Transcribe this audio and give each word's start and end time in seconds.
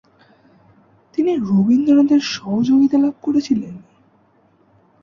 তিনি 1.13 1.31
রবীন্দ্রনাথের 1.41 2.21
সহযোগিতা 2.33 2.97
লাভ 2.97 3.15
করেছিলেন। 3.21 3.75